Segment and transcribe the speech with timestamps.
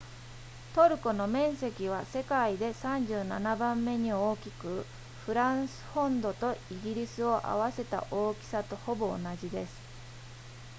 [0.73, 4.83] トルコの面積は世界で37番目に大きく
[5.27, 9.75] フランス本土とイギリスを合わせた大きさとほぼ同じです